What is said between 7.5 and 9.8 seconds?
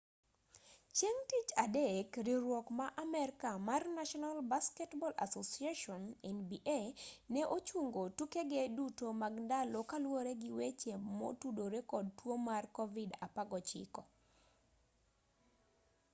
ochungo tukege duto mag ndalo